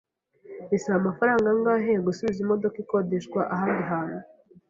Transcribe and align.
Bisaba 0.69 0.95
amafaranga 1.01 1.45
angahe 1.53 1.93
gusubiza 2.05 2.37
imodoka 2.45 2.77
ikodeshwa 2.83 3.41
ahandi 3.53 3.81
hantu? 3.91 4.19